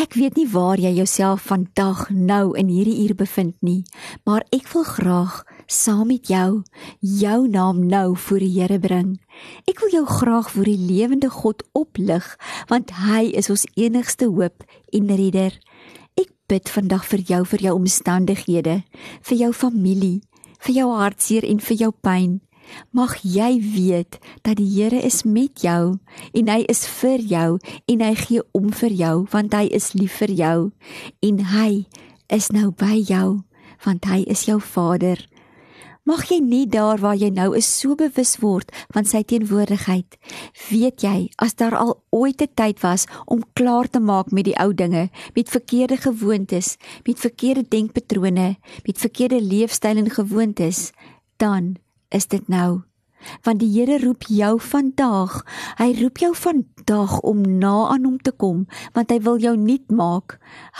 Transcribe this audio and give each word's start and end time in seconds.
Ek 0.00 0.14
weet 0.16 0.38
nie 0.38 0.46
waar 0.48 0.80
jy 0.80 0.94
jouself 0.96 1.42
vandag 1.50 2.06
nou 2.08 2.54
in 2.56 2.70
hierdie 2.72 3.02
uur 3.02 3.12
bevind 3.18 3.56
nie, 3.60 3.82
maar 4.24 4.46
ek 4.48 4.70
wil 4.72 4.86
graag 4.88 5.42
saam 5.68 6.08
met 6.08 6.30
jou 6.30 6.62
jou 7.04 7.40
naam 7.52 7.82
nou 7.90 8.16
voor 8.16 8.40
die 8.40 8.54
Here 8.54 8.78
bring. 8.80 9.10
Ek 9.68 9.82
wil 9.84 9.92
jou 9.92 10.04
graag 10.08 10.48
voor 10.54 10.70
die 10.70 10.80
lewende 10.80 11.28
God 11.28 11.60
oplig, 11.76 12.24
want 12.72 12.94
hy 12.96 13.26
is 13.36 13.52
ons 13.52 13.66
enigste 13.76 14.30
hoop 14.32 14.64
en 14.88 15.12
redder. 15.20 15.58
Ek 16.16 16.32
bid 16.48 16.72
vandag 16.72 17.04
vir 17.10 17.26
jou 17.34 17.44
vir 17.52 17.68
jou 17.68 17.76
omstandighede, 17.82 18.80
vir 19.20 19.36
jou 19.36 19.52
familie, 19.52 20.22
vir 20.64 20.80
jou 20.80 20.88
hartseer 20.96 21.44
en 21.44 21.60
vir 21.60 21.76
jou 21.76 21.92
pyn. 21.92 22.40
Mag 22.90 23.16
jy 23.22 23.60
weet 23.60 24.18
dat 24.42 24.56
die 24.56 24.68
Here 24.70 25.00
is 25.02 25.22
met 25.24 25.62
jou 25.62 25.98
en 26.32 26.48
hy 26.48 26.64
is 26.68 26.86
vir 27.00 27.18
jou 27.18 27.58
en 27.86 28.00
hy 28.00 28.14
gee 28.14 28.42
om 28.52 28.70
vir 28.72 28.90
jou 28.90 29.16
want 29.32 29.54
hy 29.54 29.66
is 29.72 29.92
lief 29.92 30.20
vir 30.22 30.30
jou 30.30 30.70
en 31.22 31.44
hy 31.54 31.86
is 32.28 32.50
nou 32.50 32.70
by 32.70 32.96
jou 32.98 33.42
want 33.84 34.04
hy 34.04 34.24
is 34.28 34.44
jou 34.48 34.60
Vader. 34.60 35.20
Mag 36.08 36.24
jy 36.30 36.40
nie 36.40 36.64
daar 36.66 36.98
waar 36.98 37.14
jy 37.14 37.28
nou 37.30 37.52
is 37.54 37.68
so 37.68 37.94
bewus 37.94 38.38
word 38.40 38.72
van 38.94 39.04
sy 39.04 39.20
teenwoordigheid. 39.22 40.16
Weet 40.70 41.04
jy, 41.04 41.28
as 41.36 41.54
daar 41.60 41.76
al 41.76 41.92
ooit 42.10 42.40
'n 42.42 42.54
tyd 42.56 42.80
was 42.82 43.06
om 43.26 43.44
klaar 43.52 43.86
te 43.88 44.00
maak 44.00 44.32
met 44.32 44.44
die 44.44 44.56
ou 44.56 44.72
dinge, 44.74 45.10
met 45.34 45.48
verkeerde 45.48 45.96
gewoontes, 45.96 46.76
met 47.06 47.20
verkeerde 47.20 47.64
denkpatrone, 47.68 48.56
met 48.86 48.98
verkeerde 48.98 49.40
leefstyl 49.42 49.96
en 49.96 50.10
gewoontes, 50.10 50.92
dan 51.36 51.76
is 52.10 52.26
dit 52.26 52.48
nou. 52.48 52.82
Want 53.44 53.60
die 53.60 53.68
Here 53.68 53.98
roep 54.00 54.24
jou 54.32 54.54
vandag. 54.60 55.42
Hy 55.78 55.90
roep 56.00 56.18
jou 56.22 56.30
vandag 56.36 57.18
om 57.20 57.42
na 57.60 57.90
aan 57.92 58.06
hom 58.08 58.18
te 58.18 58.32
kom, 58.32 58.66
want 58.96 59.10
hy 59.12 59.18
wil 59.20 59.40
jou 59.42 59.56
nuut 59.56 59.90
maak. 59.92 60.38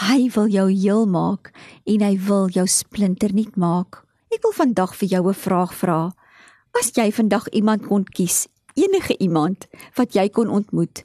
Hy 0.09 0.31
wil 0.35 0.49
jou 0.49 0.69
heel 0.71 1.05
maak 1.07 1.53
en 1.85 2.05
hy 2.07 2.15
wil 2.29 2.49
jou 2.49 2.67
splinter 2.67 3.35
nuut 3.37 3.57
maak. 3.61 4.03
Ek 4.33 4.43
wil 4.47 4.57
vandag 4.57 4.95
vir 4.97 5.09
jou 5.09 5.29
'n 5.29 5.35
vraag 5.35 5.75
vra. 5.75 6.15
As 6.79 6.93
jy 6.95 7.11
vandag 7.11 7.49
iemand 7.53 7.87
kon 7.87 8.05
kies, 8.05 8.47
enige 8.75 9.17
iemand 9.19 9.67
wat 9.97 10.15
jy 10.15 10.29
kon 10.29 10.49
ontmoet 10.49 11.03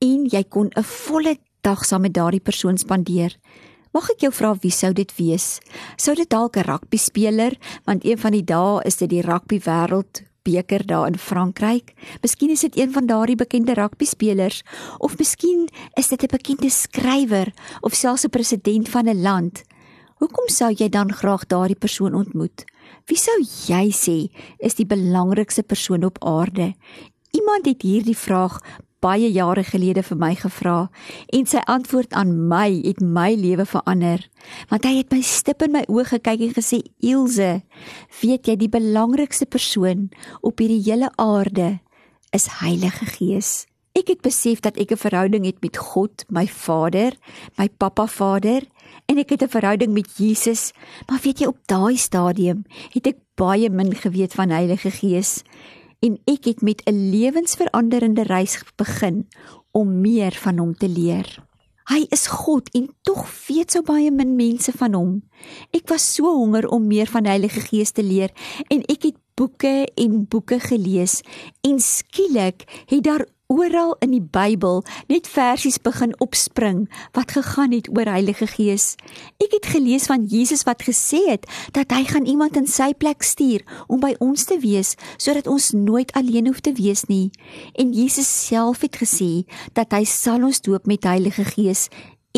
en 0.00 0.26
jy 0.26 0.42
kon 0.48 0.70
'n 0.76 0.82
volle 0.82 1.36
dag 1.60 1.84
saam 1.84 2.02
met 2.02 2.14
daardie 2.14 2.40
persoon 2.40 2.78
spandeer, 2.78 3.36
Mag 3.90 4.06
ek 4.12 4.22
jou 4.22 4.30
vra 4.30 4.52
wie 4.62 4.70
sou 4.70 4.92
dit 4.94 5.10
wees? 5.18 5.58
Sou 5.98 6.14
dit 6.14 6.28
dalk 6.30 6.56
'n 6.56 6.62
rugby 6.62 6.96
speler, 6.96 7.58
want 7.86 8.04
een 8.04 8.18
van 8.18 8.32
die 8.32 8.44
dae 8.44 8.82
is 8.86 8.96
dit 8.96 9.10
die 9.10 9.22
rugby 9.22 9.58
wêreld 9.58 10.22
beker 10.42 10.86
daar 10.86 11.06
in 11.06 11.18
Frankryk. 11.18 11.94
Miskien 12.22 12.50
is 12.50 12.60
dit 12.60 12.78
een 12.78 12.92
van 12.92 13.06
daardie 13.06 13.36
bekende 13.36 13.74
rugby 13.74 14.04
spelers 14.04 14.62
of 14.98 15.18
miskien 15.18 15.68
is 15.94 16.08
dit 16.08 16.22
'n 16.22 16.30
bekende 16.30 16.70
skrywer 16.70 17.52
of 17.80 17.94
selfs 17.94 18.24
'n 18.24 18.30
president 18.30 18.88
van 18.88 19.08
'n 19.08 19.22
land. 19.22 19.62
Hoekom 20.18 20.48
sou 20.48 20.72
jy 20.72 20.88
dan 20.88 21.12
graag 21.12 21.46
daardie 21.46 21.78
persoon 21.78 22.14
ontmoet? 22.14 22.64
Wie 23.06 23.18
sou 23.18 23.38
jy 23.66 23.90
sê 23.90 24.30
is 24.58 24.74
die 24.74 24.86
belangrikste 24.86 25.62
persoon 25.62 26.04
op 26.04 26.24
aarde? 26.24 26.74
Iemand 27.30 27.66
het 27.66 27.82
hierdie 27.82 28.16
vraag 28.16 28.60
baie 29.00 29.30
jare 29.32 29.64
gelede 29.64 30.02
vir 30.04 30.18
my 30.20 30.34
gevra 30.36 30.90
en 31.32 31.46
sy 31.48 31.62
antwoord 31.72 32.12
aan 32.16 32.34
my 32.50 32.68
het 32.84 33.00
my 33.00 33.32
lewe 33.34 33.64
verander. 33.68 34.26
Want 34.70 34.84
hy 34.84 34.98
het 34.98 35.12
my 35.12 35.20
stip 35.24 35.64
in 35.64 35.72
my 35.72 35.84
oë 35.88 36.06
gekyk 36.14 36.44
en 36.48 36.54
gesê 36.56 36.82
Ilse 37.00 37.50
weet 38.20 38.48
jy 38.48 38.56
die 38.60 38.72
belangrikste 38.72 39.48
persoon 39.48 40.10
op 40.42 40.60
hierdie 40.60 40.82
hele 40.84 41.10
aarde 41.16 41.78
is 42.36 42.46
Heilige 42.60 43.08
Gees. 43.16 43.66
Ek 43.96 44.12
het 44.12 44.20
besef 44.22 44.60
dat 44.60 44.76
ek 44.78 44.92
'n 44.92 45.04
verhouding 45.04 45.44
het 45.44 45.62
met 45.62 45.76
God 45.76 46.24
my 46.28 46.46
Vader 46.46 47.16
my 47.58 47.68
Pappa 47.68 48.06
Vader 48.06 48.62
en 49.08 49.18
ek 49.18 49.30
het 49.30 49.42
'n 49.42 49.48
verhouding 49.48 49.92
met 49.92 50.16
Jesus. 50.16 50.72
Maar 51.08 51.20
weet 51.22 51.40
jy 51.40 51.46
op 51.46 51.58
daai 51.66 51.96
stadium 51.96 52.64
het 52.92 53.06
ek 53.06 53.18
baie 53.34 53.70
min 53.70 53.94
geweet 53.94 54.34
van 54.34 54.50
Heilige 54.50 54.90
Gees 54.90 55.42
en 56.00 56.18
ek 56.24 56.44
het 56.44 56.62
met 56.62 56.82
'n 56.84 57.10
lewensveranderende 57.10 58.22
reis 58.22 58.58
begin 58.76 59.28
om 59.70 60.00
meer 60.00 60.32
van 60.32 60.58
hom 60.58 60.74
te 60.74 60.88
leer. 60.88 61.44
Hy 61.90 62.06
is 62.08 62.26
God 62.26 62.68
en 62.70 62.88
tog 63.02 63.26
weet 63.48 63.72
so 63.72 63.82
baie 63.82 64.10
min 64.10 64.36
mense 64.36 64.72
van 64.72 64.94
hom. 64.94 65.22
Ek 65.70 65.88
was 65.88 66.14
so 66.14 66.30
honger 66.30 66.68
om 66.68 66.86
meer 66.86 67.06
van 67.06 67.22
die 67.22 67.32
Heilige 67.32 67.60
Gees 67.60 67.90
te 67.90 68.02
leer 68.02 68.30
en 68.68 68.84
ek 68.86 69.02
het 69.02 69.16
boeke 69.34 69.88
en 69.94 70.26
boeke 70.28 70.60
gelees 70.60 71.20
en 71.66 71.80
skielik 71.80 72.66
het 72.86 73.02
daar 73.04 73.26
oral 73.50 73.96
in 74.04 74.14
die 74.14 74.22
Bybel 74.22 74.84
net 75.10 75.28
versies 75.28 75.80
begin 75.82 76.14
opspring 76.22 76.84
wat 77.16 77.34
gegaan 77.34 77.74
het 77.74 77.90
oor 77.90 78.06
Heilige 78.06 78.46
Gees. 78.46 78.94
Ek 79.42 79.50
het 79.58 79.66
gelees 79.74 80.06
van 80.10 80.24
Jesus 80.30 80.62
wat 80.68 80.84
gesê 80.86 81.24
het 81.26 81.48
dat 81.74 81.90
hy 81.90 82.04
gaan 82.06 82.28
iemand 82.30 82.56
in 82.60 82.70
sy 82.70 82.92
plek 82.94 83.26
stuur 83.26 83.66
om 83.90 83.98
by 84.02 84.14
ons 84.22 84.46
te 84.46 84.60
wees 84.62 84.94
sodat 85.18 85.50
ons 85.50 85.72
nooit 85.74 86.12
alleen 86.14 86.46
hoef 86.46 86.62
te 86.62 86.74
wees 86.78 87.04
nie. 87.10 87.30
En 87.74 87.90
Jesus 87.92 88.30
self 88.30 88.86
het 88.86 89.02
gesê 89.02 89.42
dat 89.74 89.90
hy 89.96 90.04
sal 90.06 90.46
ons 90.46 90.62
doop 90.62 90.86
met 90.86 91.08
Heilige 91.08 91.44
Gees 91.56 91.88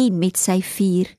en 0.00 0.16
met 0.18 0.40
sy 0.40 0.62
vuur. 0.64 1.12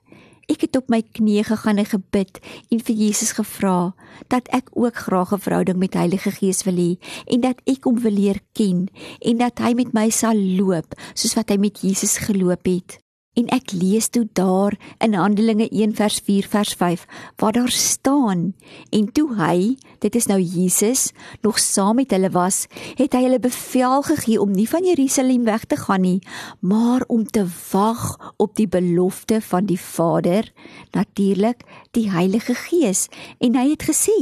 Ek 0.51 0.65
het 0.65 0.75
op 0.75 0.89
my 0.91 0.99
knieë 1.01 1.45
gegaan 1.47 1.79
en 1.79 1.87
gebid 1.87 2.39
en 2.69 2.81
vir 2.83 2.95
Jesus 2.95 3.31
gevra 3.37 3.93
dat 4.33 4.49
ek 4.51 4.71
ook 4.75 4.95
graag 4.95 5.31
'n 5.33 5.39
verhouding 5.45 5.77
met 5.77 5.93
Heilige 5.93 6.31
Gees 6.31 6.63
wil 6.63 6.75
hê 6.75 6.91
en 7.27 7.41
dat 7.41 7.61
ek 7.65 7.83
hom 7.83 7.99
wil 7.99 8.11
leer 8.11 8.39
ken 8.53 8.87
en 9.21 9.37
dat 9.37 9.59
hy 9.59 9.73
met 9.73 9.93
my 9.93 10.09
sal 10.09 10.35
loop 10.35 10.95
soos 11.13 11.35
wat 11.35 11.49
hy 11.49 11.57
met 11.57 11.79
Jesus 11.81 12.17
geloop 12.17 12.65
het. 12.65 13.02
En 13.33 13.47
ek 13.49 13.71
lees 13.73 14.11
toe 14.13 14.27
daar 14.37 14.75
in 15.01 15.15
Handelinge 15.17 15.65
1 15.69 15.95
vers 15.97 16.19
4 16.21 16.45
vers 16.49 16.73
5 16.77 17.05
waar 17.41 17.55
daar 17.55 17.71
staan 17.73 18.53
en 18.93 19.07
toe 19.11 19.25
hy 19.39 19.73
dit 20.05 20.15
is 20.15 20.27
nou 20.29 20.37
Jesus 20.37 21.11
nog 21.41 21.57
saam 21.59 21.97
met 21.97 22.13
hulle 22.13 22.29
was 22.29 22.67
het 22.99 23.15
hy 23.17 23.23
hulle 23.25 23.39
bevel 23.41 24.05
gegee 24.05 24.37
om 24.41 24.51
nie 24.53 24.67
van 24.69 24.85
Jerusalem 24.85 25.47
weg 25.49 25.65
te 25.65 25.79
gaan 25.81 26.05
nie 26.05 26.19
maar 26.61 27.01
om 27.07 27.23
te 27.25 27.47
wag 27.71 28.03
op 28.37 28.53
die 28.59 28.67
belofte 28.67 29.41
van 29.41 29.65
die 29.65 29.79
Vader 29.81 30.51
natuurlik 30.93 31.65
die 31.97 32.11
Heilige 32.13 32.53
Gees 32.67 33.07
en 33.41 33.57
hy 33.57 33.65
het 33.71 33.87
gesê 33.89 34.17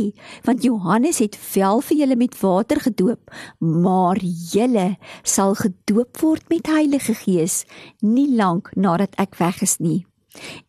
want 0.48 0.64
Johannes 0.64 1.20
het 1.20 1.36
wel 1.52 1.84
vir 1.90 2.04
julle 2.06 2.20
met 2.24 2.40
water 2.40 2.80
gedoop 2.88 3.36
maar 3.60 4.24
julle 4.56 4.96
sal 5.24 5.58
gedoop 5.60 6.24
word 6.24 6.48
met 6.48 6.72
Heilige 6.72 7.18
Gees 7.26 7.66
nie 8.00 8.30
lank 8.40 8.72
na 8.80 9.01
nadat 9.02 9.18
ek 9.18 9.38
weg 9.40 9.62
is 9.62 9.80
nie. 9.80 10.06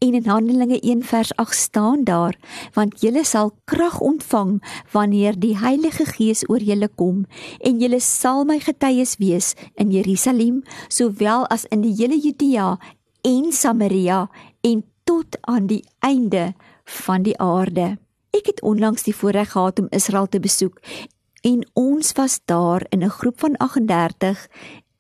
En 0.03 0.15
in 0.15 0.27
Handelinge 0.27 0.81
1 0.81 1.05
vers 1.07 1.31
8 1.39 1.55
staan 1.55 2.05
daar: 2.05 2.35
Want 2.75 3.01
julle 3.01 3.25
sal 3.25 3.53
krag 3.65 4.01
ontvang 4.01 4.63
wanneer 4.91 5.39
die 5.39 5.59
Heilige 5.59 6.05
Gees 6.05 6.43
oor 6.49 6.59
julle 6.59 6.89
kom 6.89 7.27
en 7.61 7.79
julle 7.79 8.01
sal 8.01 8.45
my 8.45 8.59
getuies 8.59 9.17
wees 9.19 9.55
in 9.75 9.93
Jerusalem 9.93 10.63
sowel 10.89 11.47
as 11.47 11.65
in 11.71 11.83
die 11.83 11.95
hele 11.95 12.19
Judea 12.19 12.79
en 13.23 13.53
Samaria 13.53 14.29
en 14.63 14.83
tot 15.05 15.39
aan 15.47 15.67
die 15.67 15.85
einde 16.01 16.55
van 16.85 17.23
die 17.23 17.39
aarde. 17.39 17.99
Ek 18.35 18.47
het 18.47 18.63
onlangs 18.63 19.07
die 19.07 19.15
voorreg 19.15 19.53
gehad 19.53 19.79
om 19.79 19.87
Israel 19.91 20.27
te 20.27 20.41
besoek 20.41 20.81
en 21.43 21.63
ons 21.75 22.13
was 22.19 22.41
daar 22.45 22.87
in 22.91 23.05
'n 23.05 23.11
groep 23.11 23.39
van 23.41 23.57
38 23.57 24.49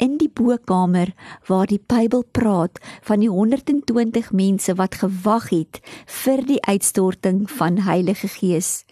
in 0.03 0.17
die 0.19 0.31
bokkamer 0.35 1.13
waar 1.47 1.69
die 1.71 1.79
Bybel 1.79 2.25
praat 2.35 2.81
van 3.07 3.23
die 3.23 3.31
120 3.31 4.33
mense 4.35 4.75
wat 4.81 4.99
gewag 4.99 5.51
het 5.53 5.79
vir 6.23 6.43
die 6.49 6.59
uitstorting 6.67 7.45
van 7.51 7.79
Heilige 7.87 8.27
Gees. 8.33 8.83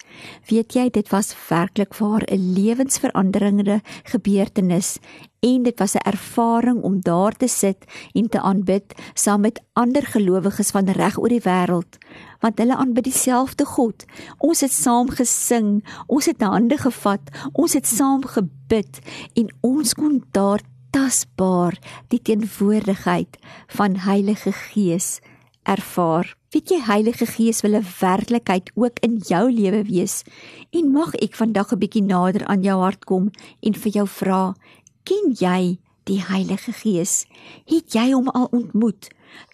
Weet 0.47 0.77
jy, 0.77 0.87
dit 0.89 1.11
was 1.11 1.35
werklik 1.49 1.97
waar 1.99 2.23
'n 2.23 2.53
lewensveranderende 2.55 3.81
gebeurtenis 4.03 4.99
en 5.41 5.63
dit 5.63 5.79
was 5.79 5.95
'n 5.95 6.07
ervaring 6.07 6.81
om 6.81 7.01
daar 7.01 7.35
te 7.35 7.47
sit 7.47 7.85
en 8.13 8.29
te 8.29 8.41
aanbid 8.41 8.93
saam 9.13 9.41
met 9.41 9.61
ander 9.73 10.05
gelowiges 10.05 10.71
van 10.71 10.89
reg 10.89 11.19
oor 11.19 11.29
die 11.29 11.43
wêreld 11.43 11.97
want 12.39 12.57
hulle 12.57 12.75
aanbid 12.75 13.03
dieselfde 13.03 13.65
God. 13.65 14.05
Ons 14.37 14.61
het 14.61 14.73
saam 14.73 15.09
gesing, 15.09 15.83
ons 16.07 16.25
het 16.25 16.41
hande 16.41 16.77
gevat, 16.77 17.21
ons 17.53 17.73
het 17.73 17.87
saam 17.87 18.25
gebid 18.25 18.99
en 19.33 19.53
ons 19.61 19.93
kon 19.93 20.23
daar 20.31 20.61
tasbaar 20.91 21.77
die 22.11 22.21
teenwoordigheid 22.21 23.37
van 23.67 23.95
Heilige 24.03 24.51
Gees 24.51 25.19
ervaar. 25.63 26.35
Weet 26.51 26.71
jy 26.73 26.79
Heilige 26.83 27.25
Gees 27.25 27.61
wil 27.61 27.75
'n 27.79 27.87
werklikheid 27.99 28.71
ook 28.75 28.99
in 28.99 29.17
jou 29.17 29.51
lewe 29.51 29.83
wees. 29.83 30.23
En 30.69 30.91
mag 30.91 31.15
ek 31.15 31.35
vandag 31.35 31.71
'n 31.71 31.79
bietjie 31.79 32.03
nader 32.03 32.45
aan 32.45 32.61
jou 32.61 32.81
hart 32.81 33.05
kom 33.05 33.31
en 33.59 33.73
vir 33.73 33.91
jou 33.91 34.07
vra, 34.07 34.55
ken 35.03 35.35
jy 35.37 35.79
die 36.03 36.21
Heilige 36.21 36.71
Gees? 36.71 37.25
Het 37.65 37.93
jy 37.93 38.11
hom 38.11 38.27
al 38.27 38.47
ontmoet? 38.51 39.07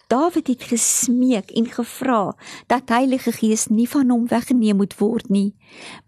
Dawid 0.08 0.46
het 0.46 0.62
gesmeek 0.62 1.50
en 1.50 1.66
gevra 1.66 2.34
dat 2.66 2.88
Heilige 2.88 3.32
Gees 3.32 3.66
nie 3.66 3.88
van 3.88 4.10
hom 4.10 4.26
weggeneem 4.26 4.76
moet 4.76 4.98
word 4.98 5.28
nie. 5.28 5.54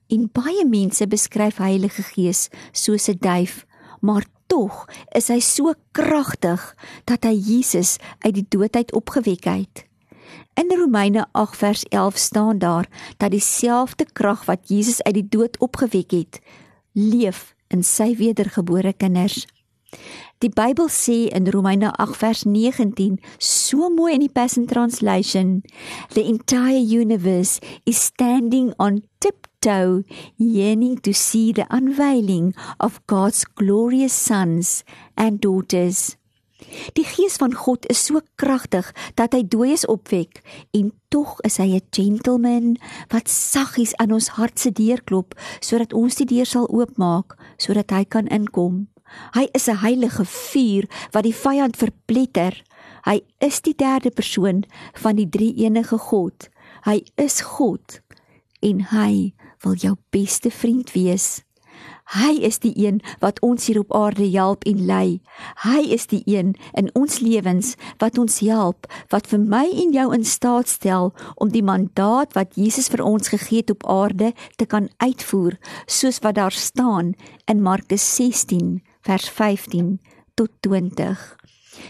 En 0.09 0.31
baie 0.33 0.65
mense 0.67 1.07
beskryf 1.07 1.57
Heilige 1.57 2.03
Gees 2.03 2.49
soos 2.73 3.09
'n 3.09 3.19
duif, 3.21 3.67
maar 4.01 4.25
tog 4.51 4.85
is 5.15 5.31
hy 5.31 5.39
so 5.45 5.75
kragtig 5.97 6.65
dat 7.09 7.25
hy 7.29 7.37
Jesus 7.39 7.97
uit 8.27 8.35
die 8.41 8.47
dood 8.51 8.75
uit 8.77 8.93
opgewek 8.97 9.47
het. 9.47 9.85
In 10.59 10.75
Romeine 10.75 11.27
8 11.39 11.57
vers 11.57 11.85
11 11.95 12.19
staan 12.19 12.59
daar 12.59 12.89
dat 13.17 13.31
dieselfde 13.31 14.07
krag 14.13 14.45
wat 14.45 14.69
Jesus 14.69 15.03
uit 15.03 15.15
die 15.15 15.29
dood 15.29 15.59
opgewek 15.59 16.11
het, 16.11 16.41
leef 16.93 17.55
in 17.71 17.87
sy 17.87 18.13
wedergebore 18.19 18.93
kinders. 18.93 19.47
Die 20.41 20.51
Bybel 20.51 20.89
sê 20.89 21.29
in 21.35 21.49
Romeine 21.51 21.93
8 21.99 22.17
vers 22.17 22.43
19 22.45 23.19
so 23.39 23.91
mooi 23.91 24.15
in 24.15 24.25
die 24.25 24.33
Passion 24.33 24.67
Translation, 24.67 25.63
the 26.15 26.25
entire 26.25 26.81
universe 26.81 27.61
is 27.85 28.03
standing 28.11 28.73
on 28.79 29.03
tiptoe 29.61 30.05
yearning 30.37 30.99
to 31.01 31.13
see 31.13 31.53
the 31.53 31.67
unveiling 31.71 32.55
of 32.79 33.01
God's 33.07 33.45
glorious 33.45 34.13
sons 34.13 34.85
and 35.17 35.41
daughters. 35.41 36.17
Die 36.95 37.05
gees 37.05 37.37
van 37.37 37.55
God 37.55 37.87
is 37.89 38.05
so 38.05 38.21
kragtig 38.37 38.93
dat 39.17 39.33
hy 39.33 39.43
dooies 39.49 39.87
opwek 39.89 40.43
en 40.77 40.93
tog 41.09 41.41
is 41.45 41.57
hy 41.59 41.77
'n 41.77 41.89
gentleman 41.91 42.77
wat 43.11 43.29
saggies 43.29 43.95
aan 43.97 44.13
ons 44.13 44.29
hart 44.37 44.59
se 44.59 44.71
deur 44.71 45.01
klop 45.05 45.35
sodat 45.61 45.93
ons 45.93 46.15
die 46.15 46.29
deur 46.29 46.47
sal 46.47 46.69
oopmaak 46.69 47.37
sodat 47.57 47.91
hy 47.91 48.05
kan 48.05 48.29
inkom. 48.29 48.89
Hy 49.35 49.49
is 49.53 49.69
'n 49.69 49.83
heilige 49.83 50.25
vuur 50.25 50.85
wat 51.13 51.25
die 51.25 51.35
vyand 51.35 51.77
verpletter. 51.77 52.63
Hy 53.05 53.21
is 53.41 53.61
die 53.61 53.75
derde 53.75 54.11
persoon 54.11 54.65
van 54.95 55.17
die 55.17 55.29
drie 55.29 55.55
enige 55.65 55.99
God. 55.99 56.49
Hy 56.85 57.05
is 57.17 57.41
God 57.41 58.01
en 58.63 58.81
hy 58.93 59.33
wil 59.65 59.75
jou 59.75 59.97
beste 60.11 60.51
vriend 60.51 60.93
wees. 60.93 61.41
Hy 62.11 62.41
is 62.43 62.59
die 62.59 62.73
een 62.75 62.99
wat 63.23 63.39
ons 63.47 63.69
hier 63.71 63.79
op 63.79 63.93
aarde 63.95 64.27
help 64.35 64.65
en 64.67 64.83
lei. 64.87 65.21
Hy 65.63 65.85
is 65.95 66.09
die 66.11 66.23
een 66.27 66.57
in 66.75 66.91
ons 66.99 67.21
lewens 67.23 67.77
wat 68.03 68.19
ons 68.19 68.41
help, 68.43 68.89
wat 69.15 69.31
vir 69.31 69.39
my 69.39 69.63
en 69.71 69.95
jou 69.95 70.09
in 70.15 70.27
staat 70.27 70.69
stel 70.69 71.13
om 71.37 71.55
die 71.55 71.63
mandaat 71.63 72.35
wat 72.35 72.59
Jesus 72.59 72.91
vir 72.91 73.05
ons 73.07 73.31
gegee 73.31 73.63
het 73.63 73.71
op 73.71 73.87
aarde 73.87 74.33
te 74.59 74.67
kan 74.67 74.91
uitvoer, 74.99 75.59
soos 75.87 76.19
wat 76.27 76.41
daar 76.41 76.57
staan 76.57 77.15
in 77.47 77.63
Markus 77.63 78.03
16 78.17 78.81
vers 79.07 79.31
15 79.31 80.01
tot 80.35 80.51
20. 80.67 81.40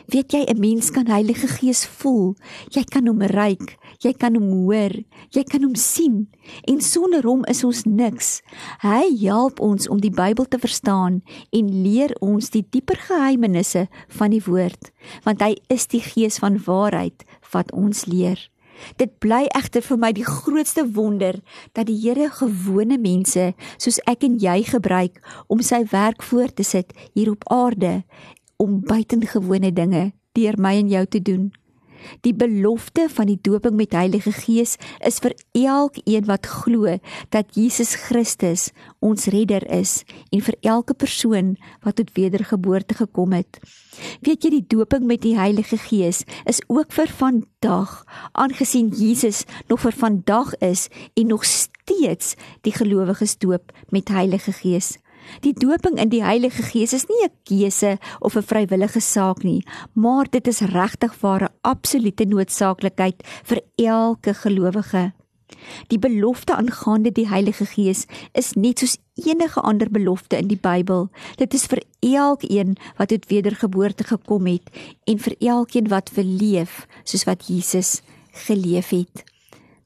Weet 0.06 0.32
jy 0.32 0.44
'n 0.44 0.60
mens 0.60 0.90
kan 0.90 1.06
Heilige 1.06 1.48
Gees 1.48 1.86
voel. 1.86 2.34
Jy 2.70 2.84
kan 2.84 3.06
hom 3.06 3.22
ruik, 3.22 3.78
jy 3.98 4.12
kan 4.12 4.34
hom 4.34 4.50
hoor, 4.50 4.92
jy 5.30 5.44
kan 5.44 5.62
hom 5.62 5.74
sien 5.74 6.28
en 6.66 6.80
sonder 6.80 7.22
hom 7.22 7.44
is 7.44 7.64
ons 7.64 7.84
niks. 7.84 8.42
Hy 8.82 9.16
help 9.20 9.60
ons 9.60 9.88
om 9.88 10.00
die 10.00 10.10
Bybel 10.10 10.48
te 10.48 10.58
verstaan 10.58 11.22
en 11.52 11.82
leer 11.82 12.16
ons 12.20 12.50
die 12.50 12.66
dieper 12.70 12.96
geheimenisse 12.96 13.88
van 14.08 14.30
die 14.30 14.42
woord, 14.44 14.90
want 15.24 15.40
hy 15.40 15.56
is 15.68 15.86
die 15.86 16.00
Gees 16.00 16.38
van 16.38 16.58
waarheid 16.64 17.24
wat 17.52 17.72
ons 17.72 18.06
leer. 18.06 18.50
Dit 18.96 19.18
bly 19.22 19.44
egter 19.56 19.84
vir 19.84 19.98
my 20.00 20.10
die 20.16 20.26
grootste 20.26 20.84
wonder 20.96 21.38
dat 21.76 21.88
die 21.90 21.98
Here 22.00 22.30
gewone 22.32 22.98
mense 23.00 23.50
soos 23.76 24.00
ek 24.10 24.24
en 24.26 24.38
jy 24.40 24.62
gebruik 24.70 25.20
om 25.52 25.62
sy 25.64 25.82
werk 25.92 26.24
voort 26.26 26.56
te 26.56 26.66
sit 26.66 26.94
hier 27.12 27.32
op 27.32 27.46
aarde 27.52 28.00
om 28.60 28.80
buitengewone 28.84 29.72
dinge 29.72 30.10
deur 30.36 30.60
my 30.60 30.76
en 30.82 30.92
jou 30.92 31.06
te 31.06 31.22
doen. 31.24 31.48
Die 32.24 32.32
belofte 32.34 33.06
van 33.12 33.28
die 33.28 33.38
doping 33.42 33.76
met 33.76 33.92
Heilige 33.96 34.32
Gees 34.32 34.76
is 35.04 35.20
vir 35.22 35.34
elkeen 35.56 36.26
wat 36.28 36.48
glo 36.48 36.96
dat 37.34 37.56
Jesus 37.56 37.94
Christus 38.06 38.70
ons 39.04 39.28
redder 39.32 39.66
is 39.72 40.00
en 40.32 40.44
vir 40.44 40.56
elke 40.74 40.94
persoon 40.94 41.54
wat 41.84 41.98
tot 42.00 42.12
wedergeboorte 42.16 42.96
gekom 43.02 43.36
het. 43.36 43.60
Weet 44.24 44.44
jy 44.44 44.54
die 44.56 44.66
doping 44.76 45.04
met 45.08 45.22
die 45.24 45.36
Heilige 45.38 45.78
Gees 45.80 46.24
is 46.48 46.62
ook 46.68 46.92
vir 46.96 47.12
vandag 47.20 48.00
aangesien 48.32 48.88
Jesus 48.96 49.44
nog 49.68 49.84
vir 49.84 49.96
vandag 49.96 50.54
is 50.64 50.88
en 51.14 51.32
nog 51.34 51.44
steeds 51.44 52.36
die 52.64 52.74
gelowiges 52.74 53.36
doop 53.38 53.72
met 53.90 54.08
Heilige 54.08 54.52
Gees. 54.56 54.96
Die 55.40 55.52
doping 55.52 55.98
in 55.98 56.08
die 56.08 56.24
Heilige 56.24 56.62
Gees 56.62 56.92
is 56.92 57.06
nie 57.08 57.24
'n 57.24 57.32
keuse 57.44 57.98
of 58.20 58.36
'n 58.36 58.42
vrywillige 58.42 59.00
saak 59.00 59.42
nie, 59.42 59.64
maar 59.92 60.26
dit 60.30 60.46
is 60.46 60.60
regtig 60.60 61.20
ware 61.20 61.48
absolute 61.62 62.24
noodsaaklikheid 62.24 63.22
vir 63.44 63.60
elke 63.76 64.34
gelowige. 64.34 65.12
Die 65.88 65.98
belofte 65.98 66.56
aangaande 66.56 67.12
die 67.12 67.28
Heilige 67.28 67.66
Gees 67.66 68.06
is 68.32 68.52
net 68.54 68.78
soos 68.78 68.98
enige 69.14 69.60
ander 69.60 69.90
belofte 69.90 70.38
in 70.38 70.48
die 70.48 70.58
Bybel. 70.60 71.08
Dit 71.36 71.54
is 71.54 71.66
vir 71.70 71.82
elkeen 72.00 72.76
wat 72.96 73.08
tot 73.08 73.28
wedergeboorte 73.30 74.04
gekom 74.04 74.46
het 74.46 74.70
en 75.04 75.18
vir 75.18 75.36
elkeen 75.40 75.88
wat 75.88 76.12
verleef 76.14 76.86
soos 77.04 77.26
wat 77.28 77.48
Jesus 77.48 78.00
geleef 78.46 78.94
het. 78.94 79.24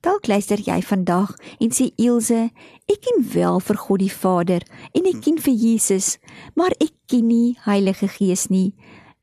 Dalk 0.05 0.27
luister 0.29 0.61
jy 0.61 0.83
vandag 0.85 1.31
en 1.65 1.71
sê 1.73 1.87
Ilse, 1.97 2.51
ek 2.93 2.99
ken 3.07 3.23
wel 3.33 3.61
vir 3.65 3.79
God 3.81 4.03
die 4.03 4.13
Vader 4.13 4.65
en 4.93 5.07
ek 5.09 5.23
ken 5.25 5.39
vir 5.41 5.55
Jesus, 5.57 6.19
maar 6.53 6.75
ek 6.77 6.93
ken 7.09 7.25
nie 7.31 7.55
Heilige 7.65 8.11
Gees 8.13 8.51
nie. 8.53 8.75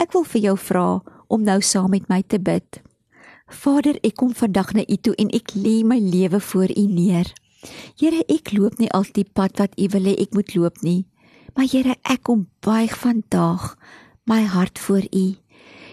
Ek 0.02 0.16
wil 0.18 0.26
vir 0.26 0.42
jou 0.48 0.56
vra 0.58 0.88
om 1.30 1.46
nou 1.46 1.60
saam 1.62 1.94
met 1.94 2.10
my 2.10 2.24
te 2.26 2.42
bid. 2.42 2.82
Vader, 3.62 4.00
ek 4.02 4.18
kom 4.24 4.34
vandag 4.34 4.74
na 4.74 4.82
U 4.88 4.98
toe 4.98 5.14
en 5.22 5.30
ek 5.38 5.54
lê 5.54 5.84
my 5.86 6.00
lewe 6.02 6.42
voor 6.50 6.74
U 6.74 6.88
neer. 6.90 7.30
Here, 8.02 8.26
ek 8.26 8.50
loop 8.58 8.82
nie 8.82 8.90
al 8.90 9.06
die 9.14 9.28
pad 9.28 9.62
wat 9.62 9.78
U 9.78 9.86
wil 9.94 10.10
hê 10.10 10.16
ek 10.18 10.34
moet 10.34 10.56
loop 10.58 10.82
nie. 10.82 11.06
Maar 11.54 11.70
Here, 11.70 11.98
ek 12.10 12.26
kom 12.26 12.48
buig 12.66 12.98
vandag 12.98 13.76
my 14.26 14.42
hart 14.50 14.82
voor 14.82 15.06
U. 15.14 15.28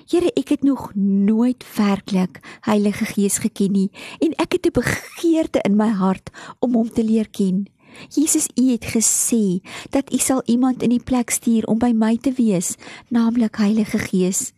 Here, 0.08 0.30
ek 0.40 0.48
het 0.48 0.62
nog 0.64 0.94
nooit 0.96 1.64
werklik 1.76 2.38
Heilige 2.64 3.04
Gees 3.04 3.38
geken 3.44 3.74
nie 3.76 3.90
en 4.24 4.32
ek 4.40 4.56
het 4.56 4.66
'n 4.66 4.72
begeerte 4.72 5.60
in 5.68 5.76
my 5.76 5.88
hart 5.88 6.30
om 6.58 6.72
hom 6.74 6.88
te 6.90 7.04
leer 7.04 7.28
ken. 7.28 7.68
Jesus, 8.08 8.48
U 8.54 8.70
het 8.70 8.84
gesê 8.84 9.60
dat 9.90 10.12
U 10.12 10.16
sal 10.16 10.42
iemand 10.44 10.82
in 10.82 10.88
die 10.88 11.02
plek 11.02 11.30
stuur 11.30 11.64
om 11.64 11.78
by 11.78 11.92
my 11.92 12.16
te 12.16 12.32
wees, 12.32 12.76
naamlik 13.08 13.56
Heilige 13.56 13.98
Gees. 13.98 14.52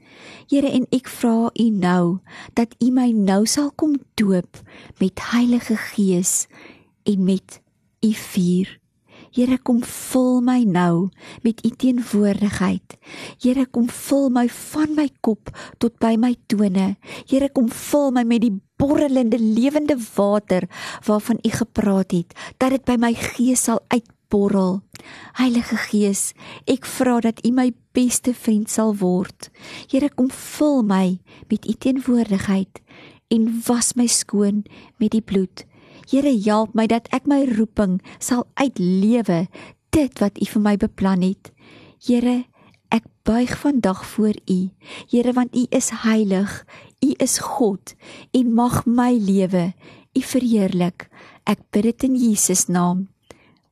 Here, 0.47 0.71
en 0.71 0.87
ek 0.91 1.09
vra 1.09 1.51
U 1.55 1.71
nou 1.71 2.19
dat 2.55 2.75
U 2.79 2.91
my 2.91 3.11
nou 3.11 3.47
sal 3.47 3.73
kom 3.75 3.99
doop 4.15 4.63
met 4.99 5.21
Heilige 5.33 5.77
Gees 5.77 6.47
en 7.03 7.25
met 7.25 7.61
U 8.01 8.13
vuur. 8.13 8.80
Here 9.31 9.61
kom 9.63 9.79
vul 9.87 10.41
my 10.43 10.65
nou 10.67 11.09
met 11.45 11.61
u 11.63 11.71
teenwoordigheid. 11.71 12.97
Here 13.39 13.67
kom 13.71 13.87
vul 13.87 14.27
my 14.35 14.49
van 14.51 14.97
my 14.97 15.07
kop 15.23 15.53
tot 15.79 15.95
by 16.03 16.17
my 16.19 16.35
tone. 16.51 16.97
Here 17.31 17.49
kom 17.55 17.69
vul 17.71 18.11
my 18.11 18.25
met 18.27 18.43
die 18.43 18.57
borrelende 18.81 19.39
lewende 19.39 19.95
water 20.17 20.67
waarvan 21.07 21.39
u 21.47 21.51
gepraat 21.51 22.11
het, 22.11 22.35
dat 22.59 22.75
dit 22.75 22.85
by 22.85 22.97
my 22.99 23.13
gees 23.15 23.69
sal 23.69 23.79
uitborrel. 23.95 24.81
Heilige 25.39 25.79
Gees, 25.79 26.33
ek 26.67 26.89
vra 26.89 27.21
dat 27.23 27.39
u 27.47 27.55
my 27.55 27.71
beste 27.95 28.35
vriend 28.35 28.71
sal 28.71 28.97
word. 28.99 29.51
Here 29.93 30.11
kom 30.11 30.31
vul 30.31 30.83
my 30.83 31.21
met 31.47 31.71
u 31.71 31.79
teenwoordigheid 31.79 32.83
en 33.31 33.51
was 33.67 33.95
my 33.95 34.11
skoon 34.11 34.65
met 34.99 35.15
die 35.15 35.23
bloed 35.23 35.70
Here 36.09 36.33
help 36.45 36.75
my 36.75 36.87
dat 36.87 37.09
ek 37.13 37.29
my 37.29 37.45
roeping 37.45 38.01
sal 38.19 38.47
uitlewe 38.57 39.47
dit 39.91 40.23
wat 40.23 40.39
U 40.39 40.47
vir 40.53 40.63
my 40.63 40.77
beplan 40.81 41.25
het. 41.27 41.51
Here, 42.01 42.45
ek 42.95 43.07
buig 43.29 43.53
vandag 43.61 44.05
voor 44.15 44.37
U. 44.49 44.61
Here, 45.11 45.33
want 45.37 45.57
U 45.57 45.67
is 45.71 45.91
heilig. 46.05 46.65
U 47.05 47.15
is 47.19 47.39
God 47.39 47.95
en 48.37 48.55
mag 48.55 48.85
my 48.87 49.13
lewe 49.17 49.73
U 50.17 50.23
verheerlik. 50.23 51.09
Ek 51.47 51.63
bid 51.73 51.91
dit 51.91 52.09
in 52.11 52.17
Jesus 52.19 52.67
naam. 52.69 53.09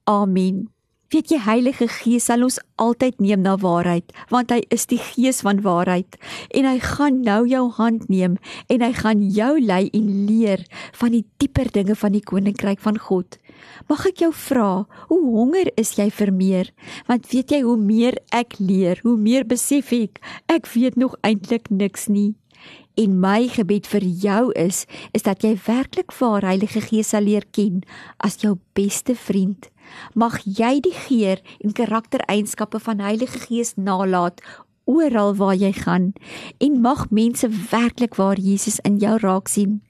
Amen. 0.08 0.68
Weet 1.08 1.30
jy 1.32 1.38
Heilige 1.40 1.86
Gees 1.88 2.26
sal 2.28 2.42
ons 2.44 2.58
altyd 2.76 3.16
neem 3.24 3.40
na 3.40 3.54
waarheid, 3.56 4.10
want 4.28 4.50
hy 4.52 4.58
is 4.74 4.82
die 4.90 4.98
Gees 5.00 5.38
van 5.40 5.62
waarheid 5.64 6.18
en 6.52 6.66
hy 6.68 6.74
gaan 6.84 7.22
nou 7.24 7.38
jou 7.48 7.62
hand 7.78 8.10
neem 8.12 8.34
en 8.68 8.82
hy 8.84 8.90
gaan 8.92 9.22
jou 9.32 9.54
lei 9.56 9.86
en 9.96 10.10
leer 10.28 10.66
van 11.00 11.14
die 11.16 11.22
dieper 11.40 11.70
dinge 11.72 11.96
van 11.96 12.12
die 12.12 12.20
koninkryk 12.20 12.82
van 12.84 13.00
God. 13.00 13.38
Mag 13.88 14.04
ek 14.10 14.20
jou 14.26 14.30
vra, 14.36 14.84
hoe 15.08 15.22
honger 15.32 15.70
is 15.80 15.94
jy 15.96 16.10
vir 16.12 16.34
meer? 16.42 16.68
Want 17.08 17.32
weet 17.32 17.56
jy 17.56 17.62
hoe 17.64 17.78
meer 17.80 18.20
ek 18.28 18.58
leer, 18.60 19.00
hoe 19.00 19.16
meer 19.16 19.48
besef 19.48 19.94
ek 19.96 20.20
ek 20.52 20.68
weet 20.74 21.00
nog 21.00 21.16
eintlik 21.24 21.72
niks 21.72 22.10
nie. 22.12 22.34
En 23.00 23.16
my 23.16 23.46
gebed 23.48 23.88
vir 23.88 24.04
jou 24.04 24.52
is 24.60 24.84
is 25.16 25.24
dat 25.24 25.40
jy 25.40 25.56
werklik 25.70 26.12
waar 26.20 26.44
Heilige 26.44 26.84
Gees 26.84 27.16
sal 27.16 27.24
leer 27.24 27.48
ken 27.48 27.80
as 28.20 28.42
jou 28.44 28.58
beste 28.76 29.16
vriend. 29.16 29.72
Mag 30.14 30.40
jy 30.45 30.80
die 30.80 30.97
geur 31.09 31.42
en 31.61 31.73
karaktereienskappe 31.73 32.80
van 32.80 33.00
Heilige 33.00 33.38
Gees 33.38 33.75
nalat 33.76 34.42
oral 34.88 35.35
waar 35.37 35.54
jy 35.54 35.73
gaan 35.76 36.12
en 36.64 36.80
mag 36.80 37.11
mense 37.11 37.49
werklik 37.71 38.16
waar 38.16 38.40
Jesus 38.40 38.80
in 38.88 38.97
jou 39.02 39.18
raak 39.21 39.49
sien. 39.49 39.83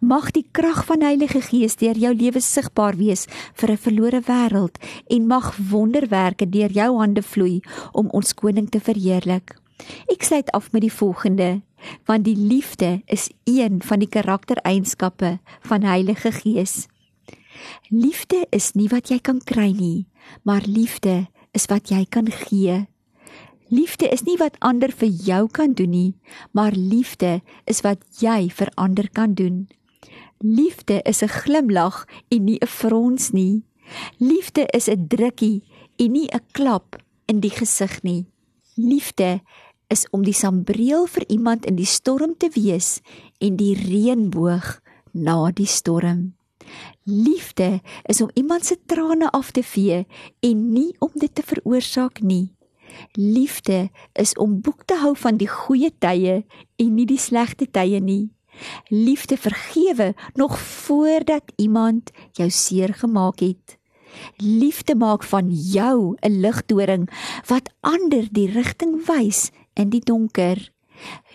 Mag 0.00 0.30
die 0.36 0.44
krag 0.52 0.84
van 0.90 1.02
Heilige 1.02 1.40
Gees 1.40 1.78
deur 1.80 1.96
jou 1.96 2.12
lewe 2.14 2.40
sigbaar 2.44 2.98
wees 3.00 3.26
vir 3.54 3.72
'n 3.72 3.84
verlore 3.84 4.20
wêreld 4.28 4.76
en 5.08 5.26
mag 5.26 5.56
wonderwerke 5.56 6.46
deur 6.46 6.70
jou 6.70 6.98
hande 6.98 7.22
vloei 7.22 7.60
om 7.92 8.08
ons 8.12 8.34
koning 8.34 8.68
te 8.68 8.80
verheerlik. 8.80 9.56
Ek 10.12 10.22
sluit 10.22 10.50
af 10.52 10.72
met 10.72 10.82
die 10.82 10.92
volgende 10.92 11.62
want 12.06 12.24
die 12.24 12.36
liefde 12.36 13.02
is 13.06 13.30
een 13.44 13.82
van 13.82 13.98
die 13.98 14.08
karaktereienskappe 14.08 15.38
van 15.60 15.82
Heilige 15.82 16.32
Gees. 16.32 16.86
Liefde 17.90 18.46
is 18.50 18.72
nie 18.74 18.88
wat 18.88 19.10
jy 19.10 19.18
kan 19.18 19.40
kry 19.40 19.72
nie, 19.72 20.06
maar 20.42 20.62
liefde 20.66 21.26
is 21.52 21.66
wat 21.66 21.90
jy 21.90 22.04
kan 22.08 22.30
gee. 22.30 22.86
Liefde 23.72 24.08
is 24.12 24.24
nie 24.28 24.36
wat 24.36 24.58
ander 24.60 24.92
vir 24.92 25.08
jou 25.08 25.48
kan 25.48 25.72
doen 25.72 25.90
nie, 25.90 26.14
maar 26.52 26.72
liefde 26.76 27.40
is 27.64 27.80
wat 27.80 28.04
jy 28.20 28.50
vir 28.52 28.68
ander 28.76 29.08
kan 29.08 29.34
doen. 29.34 29.68
Liefde 30.44 31.00
is 31.08 31.22
'n 31.22 31.28
glimlag 31.28 32.04
en 32.28 32.44
nie 32.44 32.58
'n 32.60 32.66
frons 32.66 33.30
nie. 33.32 33.62
Liefde 34.18 34.66
is 34.74 34.88
'n 34.88 35.06
drukkie 35.08 35.62
en 35.96 36.12
nie 36.12 36.28
'n 36.28 36.44
klap 36.52 36.96
in 37.26 37.40
die 37.40 37.50
gesig 37.50 38.02
nie. 38.02 38.26
Liefde 38.76 39.40
is 39.88 40.06
om 40.10 40.22
die 40.24 40.36
sambreel 40.36 41.06
vir 41.06 41.24
iemand 41.28 41.66
in 41.66 41.76
die 41.76 41.88
storm 41.88 42.36
te 42.36 42.48
wees 42.54 43.00
en 43.38 43.56
die 43.56 43.74
reënboog 43.74 44.80
na 45.12 45.50
die 45.50 45.66
storm. 45.66 46.32
Liefde 47.04 47.80
is 48.02 48.20
om 48.20 48.30
iemand 48.34 48.64
se 48.64 48.78
trane 48.86 49.30
af 49.30 49.50
te 49.50 49.62
vee 49.62 50.06
en 50.40 50.72
nie 50.72 50.94
om 50.98 51.10
dit 51.14 51.34
te 51.34 51.42
veroorsaak 51.42 52.20
nie. 52.20 52.54
Liefde 53.12 53.90
is 54.12 54.34
om 54.34 54.60
boek 54.60 54.84
te 54.84 54.96
hou 54.96 55.16
van 55.16 55.36
die 55.36 55.48
goeie 55.48 55.90
tye 55.98 56.42
en 56.76 56.94
nie 56.94 57.06
die 57.06 57.18
slegte 57.18 57.70
tye 57.70 58.00
nie. 58.00 58.30
Liefde 58.88 59.36
vergewe 59.36 60.14
nog 60.34 60.58
voordat 60.60 61.52
iemand 61.56 62.10
jou 62.32 62.50
seer 62.50 62.94
gemaak 62.94 63.40
het. 63.40 63.78
Liefde 64.36 64.94
maak 64.94 65.22
van 65.22 65.50
jou 65.50 66.16
'n 66.20 66.40
ligdoring 66.40 67.08
wat 67.46 67.72
ander 67.80 68.28
die 68.30 68.50
rigting 68.50 69.06
wys 69.06 69.50
in 69.74 69.88
die 69.88 70.00
donker. 70.04 70.71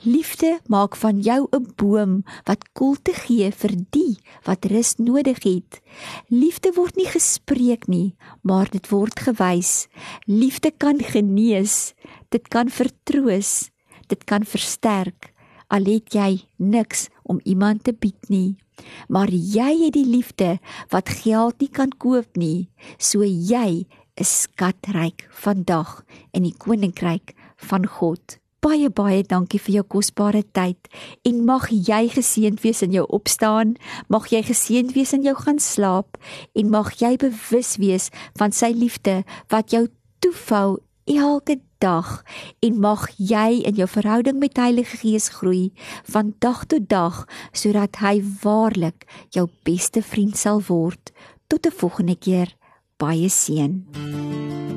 Liefde 0.04 0.60
maak 0.68 0.96
van 0.96 1.20
jou 1.20 1.48
'n 1.52 1.74
boom 1.76 2.24
wat 2.46 2.64
koelte 2.74 3.14
gee 3.14 3.52
vir 3.52 3.74
die 3.90 4.18
wat 4.44 4.66
rus 4.66 4.96
nodig 4.98 5.44
het. 5.44 5.82
Liefde 6.30 6.72
word 6.76 6.96
nie 6.96 7.08
gespreek 7.08 7.88
nie, 7.88 8.16
maar 8.42 8.70
dit 8.70 8.90
word 8.90 9.20
gewys. 9.20 9.88
Liefde 10.26 10.72
kan 10.78 11.00
genees, 11.00 11.94
dit 12.30 12.48
kan 12.48 12.70
vertroos, 12.70 13.70
dit 14.08 14.24
kan 14.24 14.44
versterk. 14.44 15.34
Al 15.68 15.84
het 15.84 16.14
jy 16.14 16.48
niks 16.56 17.10
om 17.24 17.40
iemand 17.44 17.84
te 17.84 17.94
bied 17.94 18.30
nie, 18.30 18.56
maar 19.10 19.30
jy 19.30 19.84
het 19.86 19.94
die 19.94 20.06
liefde 20.06 20.60
wat 20.90 21.10
geld 21.10 21.60
nie 21.60 21.70
kan 21.70 21.92
koop 21.98 22.38
nie. 22.38 22.70
So 22.98 23.24
jy 23.24 23.86
is 24.18 24.42
skatryk 24.42 25.28
vandag 25.30 26.02
in 26.34 26.48
die 26.48 26.56
koninkryk 26.58 27.36
van 27.70 27.86
God. 27.86 28.38
Baie 28.58 28.90
baie 28.90 29.22
dankie 29.22 29.60
vir 29.62 29.76
jou 29.76 29.84
kosbare 29.98 30.42
tyd 30.58 30.90
en 31.30 31.44
mag 31.46 31.68
jy 31.70 32.08
geseënd 32.10 32.64
wees 32.64 32.82
in 32.82 32.96
jou 32.96 33.06
opstaan, 33.14 33.76
mag 34.10 34.32
jy 34.34 34.42
geseënd 34.48 34.96
wees 34.98 35.14
in 35.14 35.28
jou 35.28 35.36
gaan 35.38 35.62
slaap 35.62 36.18
en 36.58 36.74
mag 36.74 36.90
jy 36.98 37.14
bewus 37.22 37.76
wees 37.78 38.10
van 38.40 38.52
sy 38.52 38.72
liefde 38.74 39.22
wat 39.54 39.76
jou 39.76 39.86
toevou 40.26 40.80
elke 41.08 41.60
dag 41.78 42.24
en 42.66 42.80
mag 42.82 43.06
jy 43.22 43.62
in 43.70 43.78
jou 43.78 43.88
verhouding 43.88 44.40
met 44.42 44.58
Heilige 44.58 44.98
Gees 45.04 45.30
groei 45.38 45.72
van 46.10 46.34
dag 46.42 46.66
tot 46.66 46.90
dag 46.90 47.26
sodat 47.54 48.02
hy 48.02 48.20
waarlik 48.44 49.06
jou 49.38 49.48
beste 49.70 50.02
vriend 50.02 50.38
sal 50.38 50.64
word 50.68 51.14
tot 51.48 51.66
'n 51.66 51.78
volgende 51.78 52.16
keer 52.16 52.56
baie 52.98 53.30
seën. 53.30 54.76